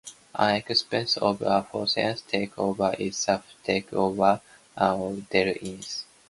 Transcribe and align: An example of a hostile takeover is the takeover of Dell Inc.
An 0.33 0.55
example 0.55 1.27
of 1.27 1.41
a 1.43 1.61
hostile 1.61 2.15
takeover 2.15 2.99
is 2.99 3.23
the 3.23 3.43
takeover 3.63 4.41
of 4.75 5.29
Dell 5.29 5.53
Inc. 5.53 6.05